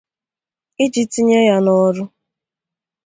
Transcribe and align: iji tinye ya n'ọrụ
iji 0.83 1.03
tinye 1.11 1.39
ya 1.49 1.57
n'ọrụ 1.63 2.03